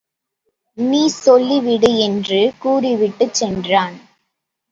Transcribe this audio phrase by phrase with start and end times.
[0.77, 3.97] நீ சொல்லிவிடு என்று கூறிவிட்டுச் சென்றான்.